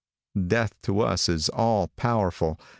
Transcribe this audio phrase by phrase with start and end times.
[0.47, 2.59] Death to us is all powerful.